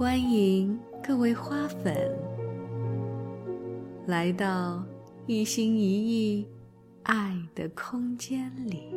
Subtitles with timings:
[0.00, 2.10] 欢迎各位花粉
[4.06, 4.82] 来到
[5.26, 6.46] 一心一意
[7.02, 8.94] 爱的空间里，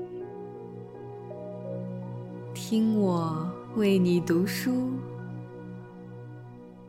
[2.53, 4.91] 听我为你读书，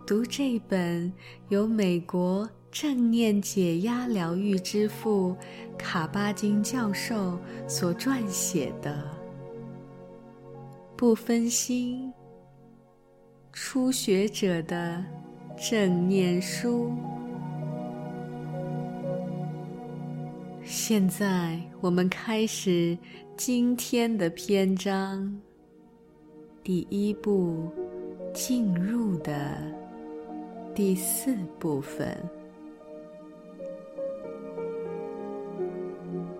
[0.06, 1.12] 读这本
[1.48, 5.34] 由美国正念解压疗愈之父
[5.76, 7.36] 卡巴金教授
[7.66, 8.92] 所撰写的
[10.94, 12.00] 《不分心》。
[13.56, 15.00] 初学者的
[15.56, 16.90] 正念书。
[20.64, 22.98] 现在我们开始
[23.36, 25.40] 今天的篇章。
[26.64, 27.70] 第一步，
[28.32, 29.32] 进入的
[30.74, 32.12] 第四部分，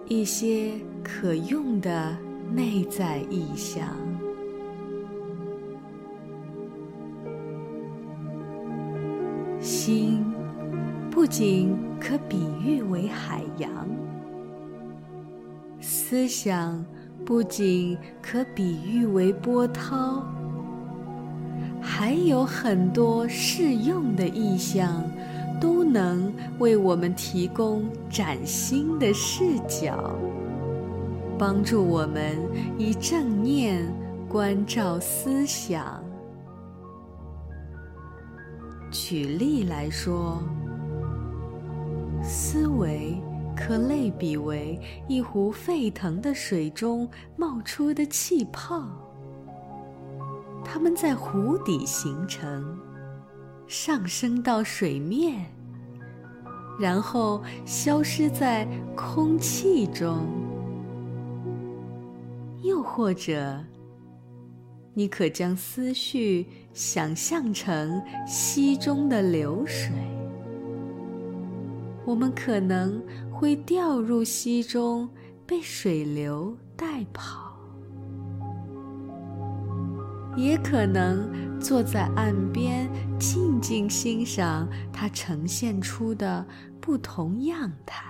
[0.09, 0.73] 一些
[1.05, 2.19] 可用的
[2.51, 3.97] 内在意象。
[9.87, 10.25] 心
[11.11, 13.87] 不仅可比喻为海洋，
[15.79, 16.83] 思想
[17.23, 20.25] 不仅可比喻为波涛，
[21.83, 25.05] 还有很多适用的意象，
[25.61, 30.15] 都能为我们提供崭新的视角，
[31.39, 32.39] 帮助我们
[32.79, 33.85] 以正念
[34.31, 36.03] 关照思想。
[38.95, 40.41] 举例来说，
[42.23, 43.21] 思维
[43.57, 48.87] 可类比为一壶沸腾的水中冒出的气泡，
[50.65, 52.79] 它们在壶底形成，
[53.67, 55.45] 上升到水面，
[56.79, 60.25] 然后消失在空气中。
[62.63, 63.59] 又或者，
[64.95, 69.93] 你可将思绪想象成溪中的流水，
[72.05, 75.09] 我们可能会掉入溪中，
[75.47, 77.55] 被水流带跑；
[80.37, 86.45] 也可能坐在岸边，静静欣赏它呈现出的
[86.81, 88.05] 不同样态。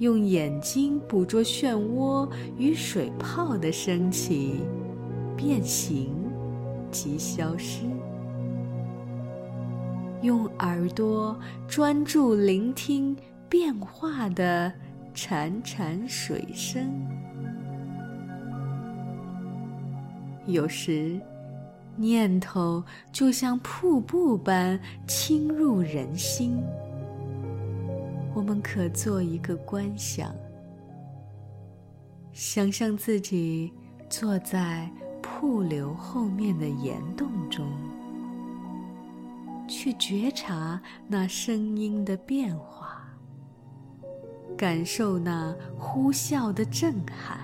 [0.00, 4.60] 用眼睛捕捉漩涡与水泡的升起、
[5.34, 6.27] 变形。
[6.90, 7.84] 即消失；
[10.22, 13.16] 用耳朵专注聆听
[13.48, 14.72] 变化的
[15.14, 16.90] 潺潺水声。
[20.46, 21.20] 有时，
[21.96, 22.82] 念头
[23.12, 26.58] 就像瀑布般侵入人心。
[28.34, 30.34] 我们可做一个观想，
[32.32, 33.72] 想象自己
[34.08, 34.88] 坐在
[35.40, 37.64] 瀑流后面的岩洞中，
[39.68, 43.08] 去觉察那声音的变化，
[44.56, 47.38] 感受那呼啸的震撼。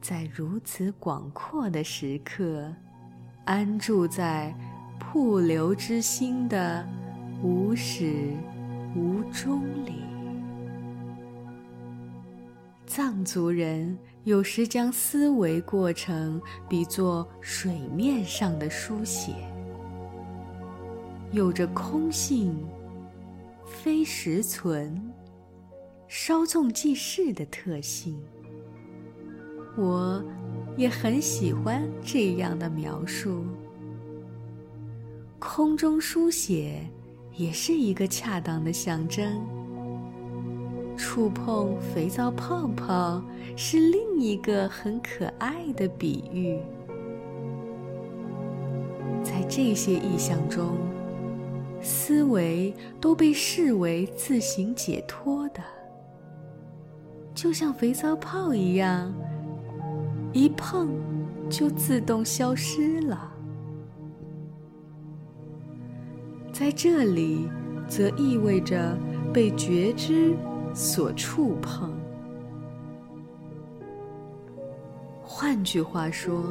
[0.00, 2.74] 在如此广阔的时刻，
[3.44, 4.52] 安住在
[4.98, 6.84] 瀑流之心的。
[7.42, 8.34] 无始
[8.96, 10.02] 无终里，
[12.86, 19.32] 藏族人有时将思维过程比作水面上的书写，
[21.30, 22.58] 有着空性、
[23.64, 25.00] 非实存、
[26.08, 28.20] 稍纵即逝的特性。
[29.78, 30.20] 我
[30.76, 33.44] 也很喜欢这样的描述：
[35.38, 36.84] 空中书写。
[37.38, 39.46] 也是一个恰当的象征。
[40.96, 43.22] 触碰肥皂泡泡
[43.56, 46.58] 是另一个很可爱的比喻。
[49.22, 50.76] 在这些意象中，
[51.82, 55.60] 思维都被视为自行解脱的，
[57.34, 59.12] 就像肥皂泡一样，
[60.32, 60.88] 一碰
[61.50, 63.32] 就自动消失了。
[66.52, 67.48] 在这里，
[67.86, 68.96] 则意味着
[69.32, 70.34] 被觉知
[70.76, 71.90] 所触碰。
[75.22, 76.44] 换句话说，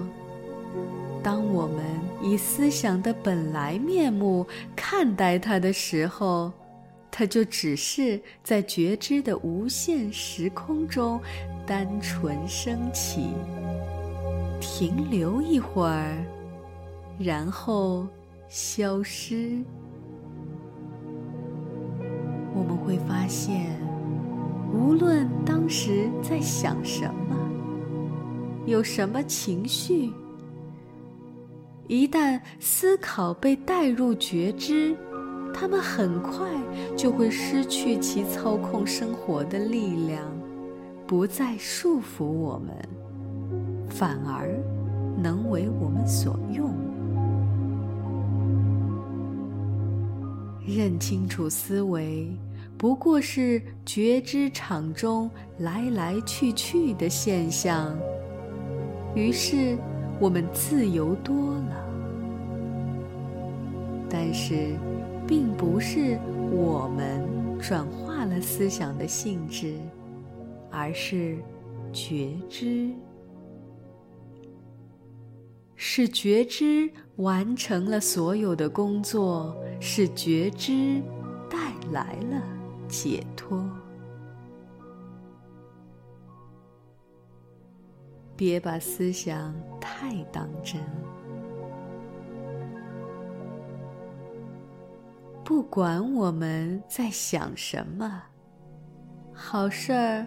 [1.21, 1.83] 当我们
[2.23, 4.45] 以思想的本来面目
[4.75, 6.51] 看待它的时候，
[7.11, 11.21] 它就只是在觉知的无限时空中
[11.67, 13.29] 单纯升起，
[14.59, 16.17] 停留一会儿，
[17.19, 18.07] 然后
[18.49, 19.63] 消失。
[22.55, 23.77] 我们会发现，
[24.75, 27.35] 无论当时在想什么，
[28.65, 30.11] 有什么情绪，
[31.87, 34.93] 一旦思考被带入觉知，
[35.53, 36.49] 他们很快
[36.97, 40.21] 就会失去其操控生活的力量，
[41.07, 42.75] 不再束缚我们，
[43.89, 44.59] 反而
[45.17, 46.69] 能为我们所用。
[50.67, 52.27] 认清楚思维。
[52.77, 55.29] 不过是觉知场中
[55.59, 57.97] 来来去去的现象，
[59.15, 59.77] 于是
[60.19, 61.85] 我们自由多了。
[64.09, 64.75] 但是，
[65.25, 66.19] 并不是
[66.51, 67.25] 我们
[67.59, 69.73] 转化了思想的性质，
[70.69, 71.37] 而是
[71.91, 72.91] 觉知，
[75.75, 81.01] 是觉知完成了所有的工作，是觉知
[81.49, 81.57] 带
[81.91, 82.54] 来了。
[82.97, 83.61] 解脱，
[88.37, 90.81] 别把思想太当真。
[95.43, 98.23] 不管我们在想什么，
[99.33, 100.25] 好事儿、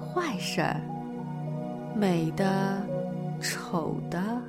[0.00, 0.80] 坏事儿，
[1.94, 2.80] 美的、
[3.42, 4.40] 丑的，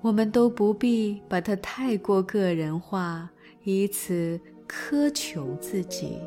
[0.00, 3.28] 我们都不必把它太过个人化，
[3.64, 4.40] 以此。
[4.68, 6.18] 苛求自己，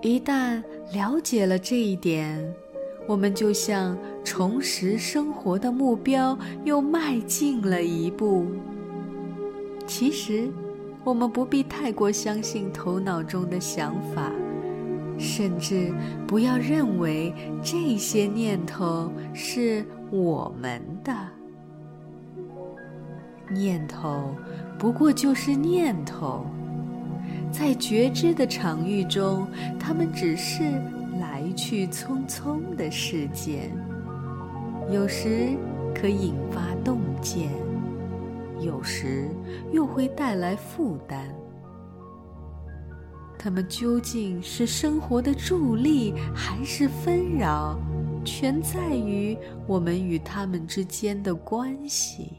[0.00, 2.54] 一旦了解了这一点，
[3.06, 8.46] 我们就像重拾生活的目标又迈进了一步。
[9.86, 10.48] 其实，
[11.04, 14.32] 我们不必太过相信头脑中的想法，
[15.18, 15.92] 甚至
[16.26, 21.12] 不要认为这些念头是我们的
[23.52, 24.34] 念头。
[24.78, 26.44] 不过就是念头，
[27.52, 29.46] 在觉知的场域中，
[29.78, 30.64] 它们只是
[31.20, 33.70] 来去匆匆的事件，
[34.90, 35.50] 有时
[35.94, 37.50] 可引发洞见，
[38.60, 39.28] 有时
[39.70, 41.32] 又会带来负担。
[43.38, 47.78] 它们究竟是生活的助力，还是纷扰，
[48.24, 52.32] 全在于我们与它们之间的关系。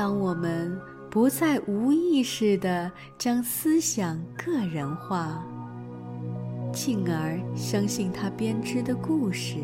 [0.00, 0.74] 当我们
[1.10, 5.44] 不再无意识地将思想个人化，
[6.72, 9.58] 进而相信他编织的故事；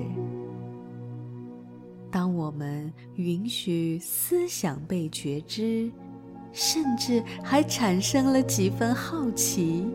[2.11, 5.91] 当我们允许思想被觉知，
[6.53, 9.87] 甚至还产生了几分好奇，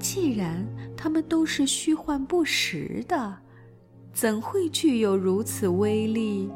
[0.00, 0.66] 既然
[0.96, 3.36] 他们都是虚幻不实的，
[4.12, 6.50] 怎会具有如此威力？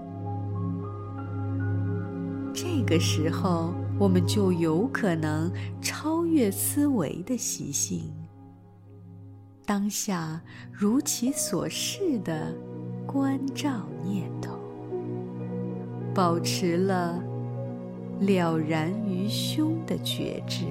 [2.90, 5.48] 这个时候，我们就有可能
[5.81, 8.12] 超越思维的习性，
[9.64, 10.40] 当下
[10.72, 12.52] 如其所示的
[13.06, 14.58] 关照念头，
[16.12, 17.22] 保持了
[18.22, 20.64] 了然于胸的觉知。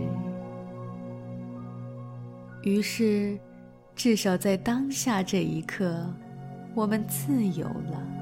[2.63, 3.39] 于是，
[3.95, 6.06] 至少在当下这一刻，
[6.75, 8.19] 我们自由了。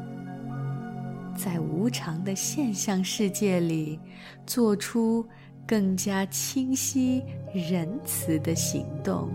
[1.38, 4.00] 在无常的现象世界里，
[4.46, 5.24] 做出
[5.68, 9.30] 更加清晰、仁慈的行动。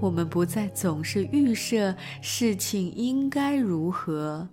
[0.00, 4.46] 我们不再总是预设事情应该如何，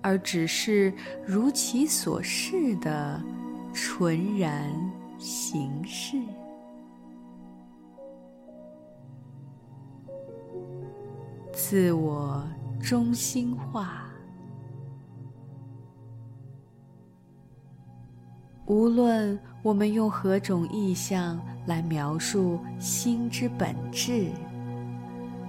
[0.00, 0.90] 而只是
[1.26, 3.22] 如其所示的
[3.74, 4.72] 纯然
[5.18, 6.16] 行事。
[11.52, 12.42] 自我
[12.82, 14.13] 中心化。
[18.74, 24.26] 无论我们用何种意象来描述心之本质，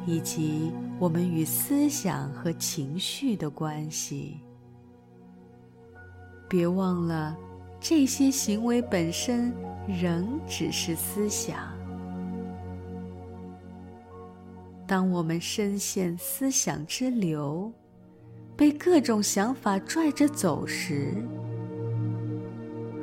[0.06, 4.42] 以及我们与思想和情绪的关系，
[6.48, 7.36] 别忘了，
[7.80, 9.52] 这些行为本身
[9.88, 11.58] 仍只是思想。
[14.86, 17.74] 当我们深陷思想之流，
[18.56, 21.28] 被各种想法拽着走时，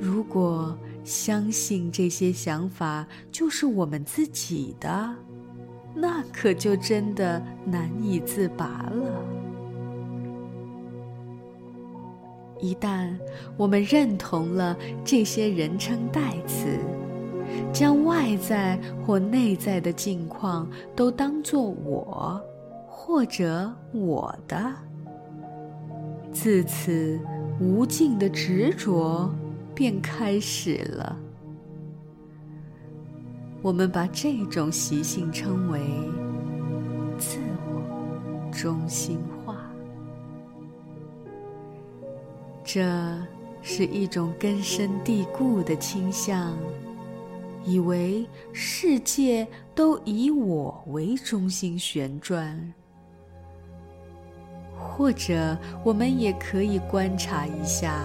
[0.03, 5.15] 如果相信这些想法就是我们自己的，
[5.95, 9.25] 那可就真的难以自拔了。
[12.59, 13.17] 一旦
[13.57, 16.81] 我们认同了这些人称代词，
[17.73, 22.43] 将外在或内在的境况都当作我
[22.89, 24.61] 或者我的，
[26.33, 27.21] 自此
[27.61, 29.33] 无尽的执着。
[29.75, 31.17] 便开始了。
[33.61, 35.81] 我们把这种习性称为
[37.19, 37.73] 自我。
[38.53, 39.57] 中心化。
[42.63, 43.19] 这
[43.63, 46.55] 是一种根深蒂固的倾向，
[47.65, 52.75] 以为世界都以我为中心旋转。
[54.79, 58.05] 或者，我们也可以观察一下，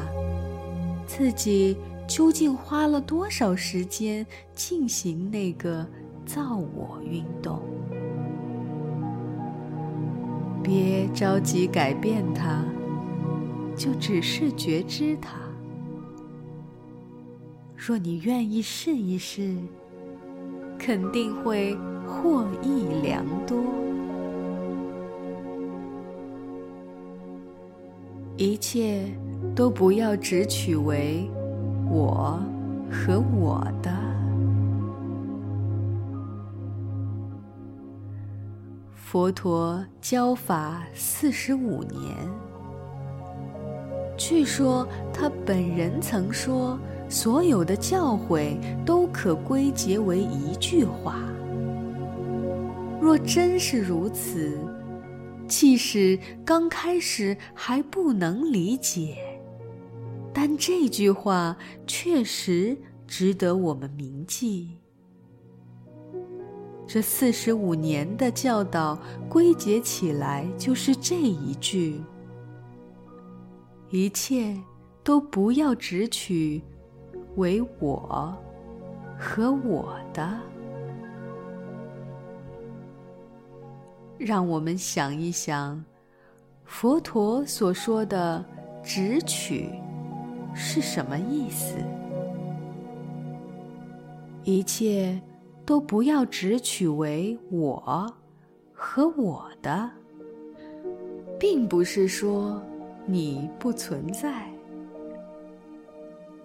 [1.07, 1.75] 自己
[2.07, 4.23] 究竟花了多少时间
[4.53, 5.87] 进行那个
[6.25, 7.59] 造我运动。
[10.61, 12.61] 别着急改变它，
[13.75, 15.37] 就只是觉知它。
[17.75, 19.55] 若你愿意试一试，
[20.77, 23.63] 肯定会获益良多。
[28.35, 29.05] 一切
[29.57, 31.27] 都不要只取为
[31.89, 32.39] 我
[32.91, 33.91] 和我的。
[38.93, 42.15] 佛陀教法四十五年，
[44.15, 46.77] 据说他本人曾说，
[47.09, 51.15] 所有的教诲都可归结为一句话。
[53.01, 54.55] 若真是如此，
[55.47, 59.17] 即使刚开始还不能理解，
[60.39, 62.77] 但这句话确实
[63.07, 64.77] 值得我们铭记。
[66.85, 71.99] 这四十五年的教导归结起来就是这一句：
[73.89, 74.55] 一切
[75.03, 76.61] 都不要只取
[77.37, 78.37] 为我
[79.17, 80.39] 和我的。
[84.19, 85.83] 让我们想一想，
[86.63, 88.45] 佛陀所说的
[88.85, 89.71] “只取”
[90.59, 91.75] 是什么意思？
[94.43, 95.21] 一切
[95.63, 98.11] 都不要只取为我
[98.73, 99.89] 和我的，
[101.39, 102.59] 并不是说
[103.05, 104.49] 你不存在，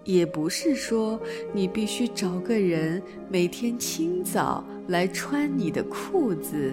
[0.03, 1.19] 也不是说
[1.51, 6.71] 你必须找个人每天清早来穿你的裤子。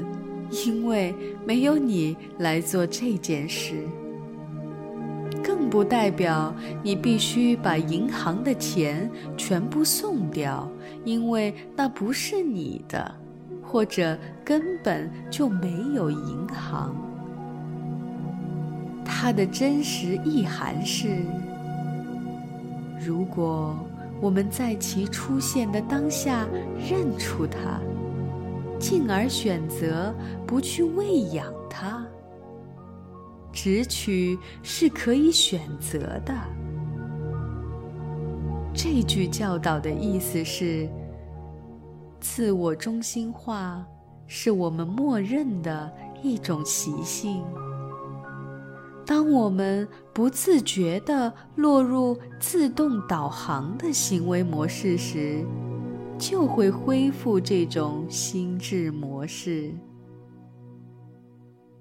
[0.67, 1.15] 因为
[1.47, 3.87] 没有你来做这件事，
[5.61, 10.67] 并不代表你必须把银行的钱全部送掉，
[11.05, 13.15] 因为那不是你的，
[13.63, 16.97] 或者根本就没有银行。
[19.05, 21.19] 它的真实意涵是：
[22.99, 23.77] 如果
[24.19, 26.49] 我们在其出现的当下
[26.89, 27.79] 认出它。
[28.79, 30.11] 进而选择
[30.47, 32.03] 不去喂养它，
[33.63, 36.35] 直取是可以选择的。
[38.73, 40.89] 这句教导的意思是：
[42.21, 43.87] 自我中心化
[44.27, 47.45] 是我们默认的一种习性。
[49.05, 55.45] 当我们不自觉地落入自动导航的行为模式时，
[56.17, 59.71] 就会恢复这种心智模式。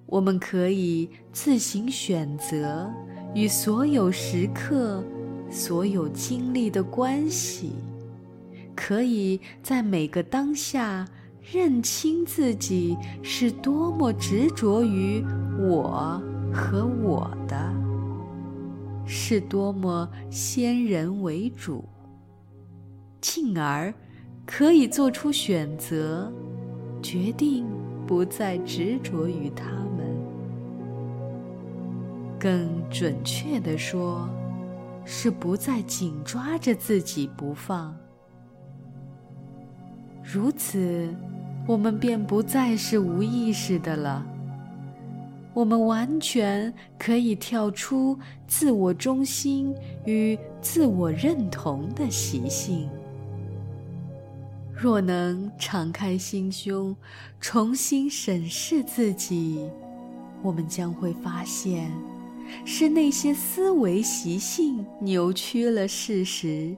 [0.09, 2.91] 我们可以自行选择
[3.35, 5.03] 与所有时刻、
[5.51, 7.73] 所有经历的关系，
[8.75, 11.07] 可以在每个当下
[11.51, 15.23] 认清自己是多么执着于
[15.59, 16.19] 我
[16.51, 17.71] 和我的，
[19.05, 21.85] 是多么先人为主，
[23.21, 23.93] 进而。
[24.51, 26.33] 可以做出选择，
[27.03, 27.67] 决定
[28.07, 29.65] 不再执着于他。
[32.39, 34.27] 更准确地说，
[35.03, 37.93] 是不再紧抓着自己不放。
[40.23, 41.13] 如此，
[41.67, 44.25] 我们便不再是无意识的了。
[45.53, 48.17] 我们完全可以跳出
[48.47, 52.87] 自我中心与自我认同的习性。
[54.73, 56.95] 若能敞开心胸，
[57.41, 59.67] 重新审视自己，
[60.41, 61.91] 我们将会发现，
[62.65, 66.75] 是那些思维习性扭曲了事实，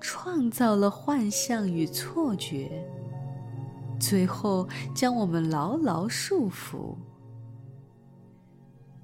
[0.00, 2.70] 创造了幻象与错觉，
[3.98, 6.94] 最后将我们牢牢束缚。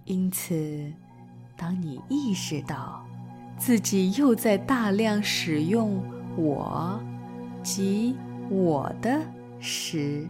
[0.05, 0.93] 因此，
[1.57, 3.05] 当你意识到
[3.59, 6.03] 自己又在大量使用
[6.37, 6.99] “我”
[7.63, 8.17] 及
[8.49, 9.21] 我的
[9.61, 10.27] 时，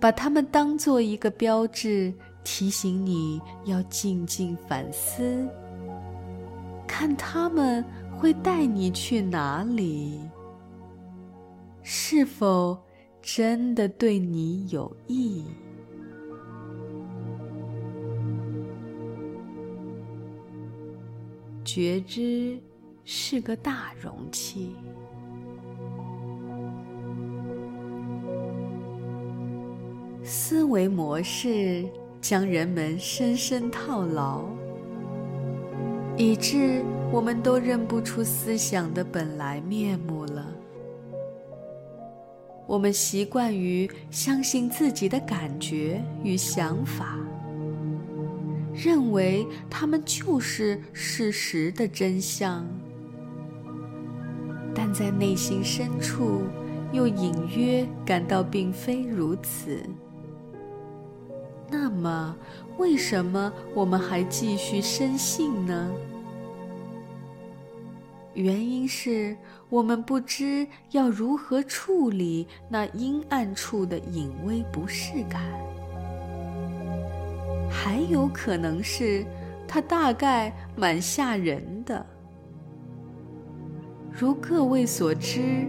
[0.00, 5.48] 把它们当做一个标志，提醒你要静静反思
[6.86, 7.84] 看他们
[8.16, 10.20] 会带你去哪里
[11.82, 12.78] 是否
[13.20, 15.44] 真的对你有益。
[21.64, 22.58] 觉知
[23.04, 24.76] 是个大容器。
[30.22, 31.84] 思维模式
[32.24, 34.44] 将人们深深套牢，
[36.16, 40.46] 以致我们都认不出思想的本来面目了。
[42.66, 47.18] 我们习惯于相信自己的感觉与想法，
[48.72, 52.66] 认为他们就是事实的真相，
[54.74, 56.40] 但在内心深处，
[56.90, 59.78] 又隐约感到并非如此。
[61.68, 62.36] 那么，
[62.78, 65.90] 为什么我们还继续深信呢？
[68.34, 69.36] 原因是
[69.68, 75.40] 我们不知要如何处理那阴暗处的隐微不适感，
[77.70, 79.24] 还有可能是
[79.66, 82.04] 它大概蛮吓人的。
[84.10, 85.66] 如各位所知。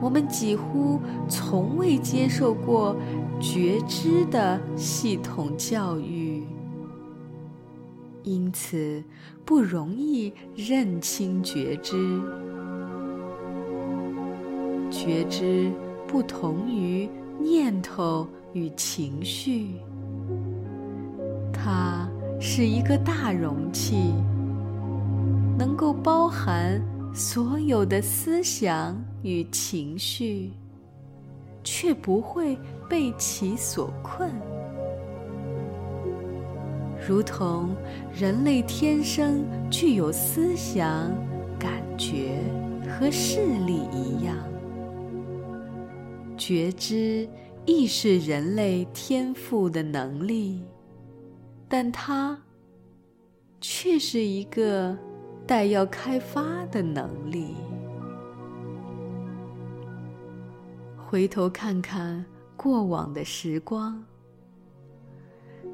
[0.00, 2.94] 我们几乎从未接受过
[3.40, 6.42] 觉知的系统教育，
[8.24, 9.02] 因此
[9.44, 12.20] 不容易认清觉知。
[14.90, 15.70] 觉知
[16.06, 19.76] 不同于念头与情绪，
[21.52, 22.08] 它
[22.40, 24.12] 是一个大容器，
[25.58, 26.80] 能够包含。
[27.14, 30.52] 所有的思想与情绪，
[31.64, 32.56] 却不会
[32.88, 34.30] 被其所困，
[37.06, 37.76] 如同
[38.12, 41.12] 人类天生具有思想、
[41.58, 42.42] 感觉
[42.88, 44.36] 和视力一样。
[46.36, 47.28] 觉知
[47.66, 50.62] 亦是人类天赋的能力，
[51.68, 52.40] 但它
[53.60, 54.96] 却是一个。
[55.48, 57.54] 待要开发的能力。
[60.98, 62.22] 回头看看
[62.58, 64.04] 过往的时光，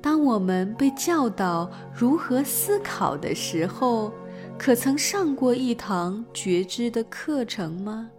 [0.03, 4.13] 当我们被教导如何思考的时候，
[4.59, 8.11] 可曾上过一堂觉知的课程吗？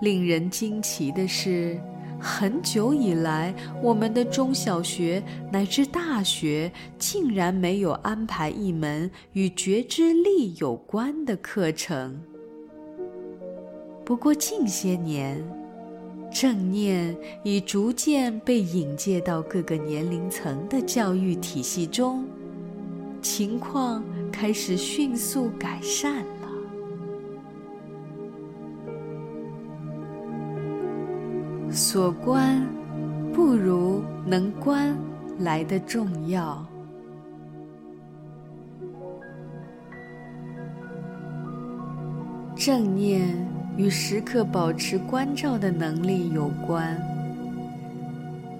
[0.00, 1.78] 令人惊奇的是。
[2.24, 12.22] 很久以来，我们的中小学乃至大学竟然没有安排一门与觉知力有关的课程。
[14.04, 15.44] 不过近些年，
[16.32, 22.24] 正念已逐渐被引介到各个年龄层的教育体系中，
[23.20, 26.48] 情况开始迅速改善了。
[31.70, 32.66] 所观
[33.32, 34.96] 不如能观
[35.38, 36.66] 来的重要。
[42.56, 47.00] 正念与时刻保持关照的能力有关，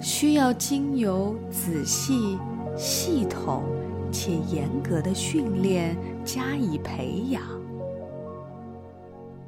[0.01, 2.38] 需要经由仔细、
[2.77, 3.62] 系统
[4.11, 7.42] 且严格的训练加以培养。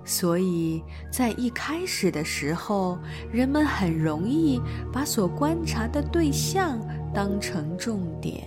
[0.04, 2.98] 所以在一开始的时候，
[3.32, 4.60] 人们很容易
[4.92, 6.78] 把所观察的对象
[7.14, 8.46] 当成重点。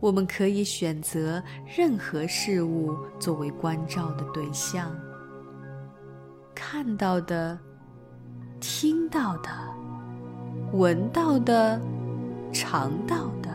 [0.00, 4.94] 我们可以选择任何事物作为关照的对象，
[6.54, 7.58] 看到的、
[8.60, 9.50] 听到的、
[10.72, 11.80] 闻到的、
[12.52, 13.50] 尝到的、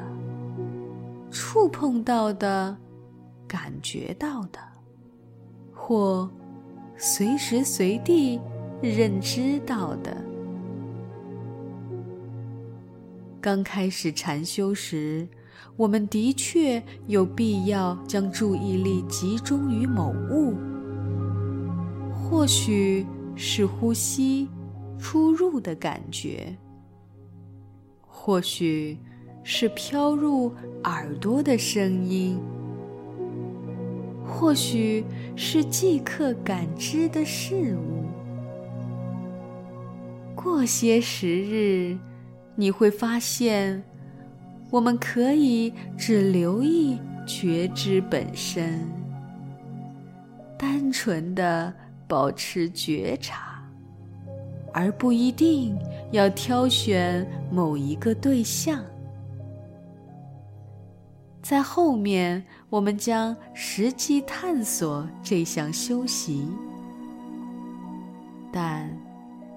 [1.32, 2.76] 触碰到的、
[3.48, 4.60] 感觉到的。
[5.86, 6.32] 或
[6.98, 8.40] 随时随地
[8.82, 10.16] 认知到的。
[13.42, 15.28] 刚开始禅修时，
[15.76, 20.56] 我们的确有必要将注意力集中于某物，
[22.14, 24.48] 或许是呼吸
[25.00, 26.56] 出入的感觉，
[28.02, 28.98] 或许
[29.44, 32.40] 是飘入耳朵的声音。
[34.26, 35.04] 或许
[35.36, 38.06] 是即刻感知的事物。
[40.34, 41.98] 过些时日，
[42.56, 43.84] 你会发现，
[44.74, 48.82] 我们可以只留意觉知本身，
[50.58, 51.72] 单纯的
[52.08, 53.64] 保持觉察，
[54.74, 55.78] 而不一定
[56.12, 58.84] 要挑选某一个对象。
[61.44, 66.48] 在后面，我们将实际探索这项修习。
[68.52, 68.90] 但，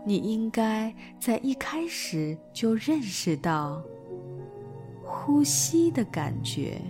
[0.05, 3.83] 你应该在一开始就认识到，
[5.19, 6.81] 呼吸的感觉，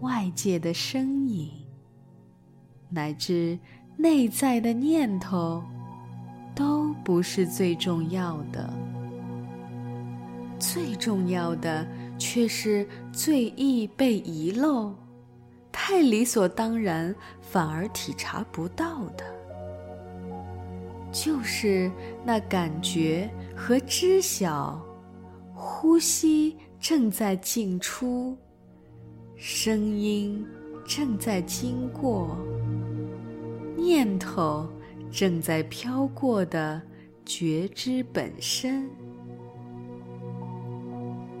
[0.00, 1.50] 外界的声音，
[2.88, 3.58] 乃至
[3.96, 5.62] 内在的念头，
[6.54, 8.72] 都不是最重要的。
[10.58, 11.86] 最重要的
[12.16, 14.94] 却是最易被遗漏、
[15.70, 19.24] 太理所当然，反而体察不到的，
[21.12, 21.90] 就是
[22.24, 24.80] 那感觉和知晓。
[25.60, 28.36] 呼吸正在进出，
[29.34, 30.46] 声音
[30.86, 32.36] 正在经过，
[33.76, 34.66] 念头
[35.10, 36.80] 正在飘过的
[37.24, 38.88] 觉知本身。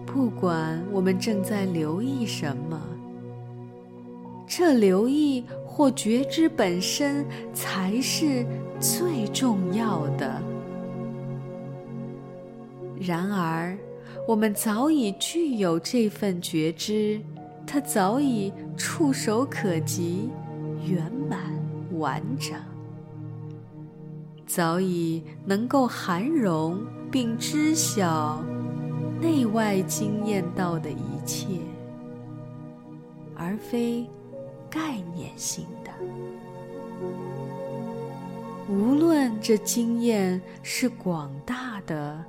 [0.04, 2.80] 不管我们正在留意什么，
[4.46, 7.24] 这留意或觉知本身
[7.54, 8.44] 才是
[8.80, 10.42] 最重要的。
[13.00, 13.78] 然而。
[14.28, 17.18] 我们早已具有这份觉知，
[17.66, 20.28] 它早已触手可及、
[20.86, 21.40] 圆满
[21.98, 22.54] 完整，
[24.46, 26.78] 早已能够涵容
[27.10, 28.44] 并知晓
[29.18, 31.46] 内外经验到的一切，
[33.34, 34.06] 而非
[34.68, 35.90] 概念性的。
[38.68, 42.22] 无论这经验是广大的。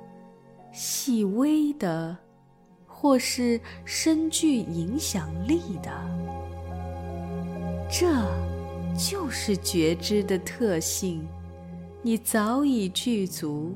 [0.72, 2.16] 细微的，
[2.86, 5.90] 或是深具影响力的，
[7.90, 8.06] 这
[8.96, 11.26] 就是觉知的特性。
[12.02, 13.74] 你早已具足。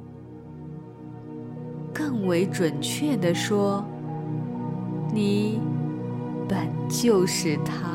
[1.93, 3.85] 更为准确的说，
[5.13, 5.61] 你
[6.49, 7.94] 本就是他。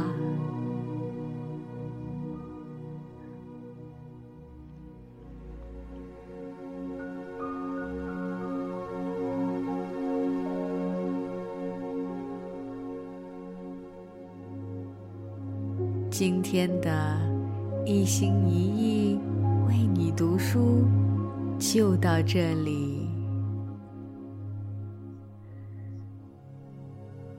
[16.20, 17.18] 今天的
[17.86, 19.20] 一心一意
[19.70, 20.86] 为你读书
[21.58, 23.08] 就到这里。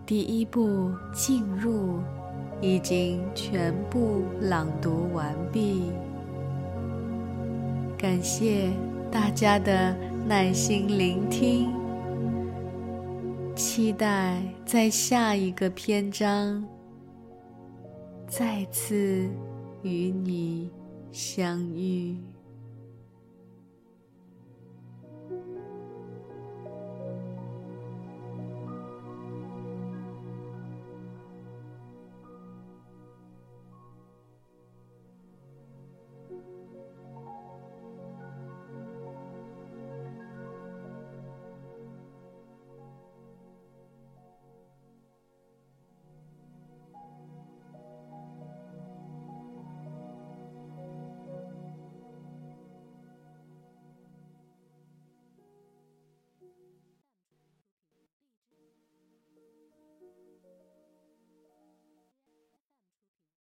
[0.06, 1.98] 第一步进入
[2.62, 5.92] 已经全部朗读完毕，
[7.98, 8.70] 感谢
[9.10, 9.94] 大家的
[10.26, 11.68] 耐心聆听，
[13.54, 16.64] 期待在下一个篇章。
[18.30, 19.28] 再次
[19.82, 20.70] 与你
[21.10, 22.16] 相遇。